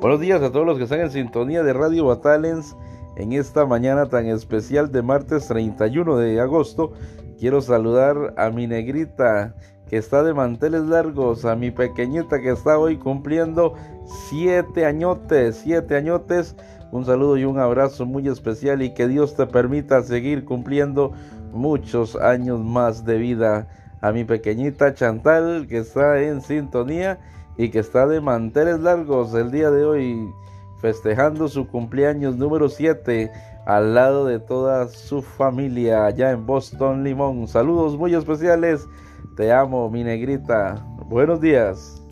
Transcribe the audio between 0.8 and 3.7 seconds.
están en sintonía de Radio Batalens en esta